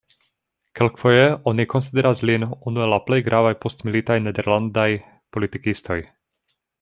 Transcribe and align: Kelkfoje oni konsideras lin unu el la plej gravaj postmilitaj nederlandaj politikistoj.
Kelkfoje 0.77 1.27
oni 1.51 1.65
konsideras 1.73 2.23
lin 2.29 2.47
unu 2.71 2.83
el 2.87 2.91
la 2.95 2.99
plej 3.09 3.19
gravaj 3.29 3.53
postmilitaj 3.67 4.17
nederlandaj 4.29 4.89
politikistoj. 5.37 5.99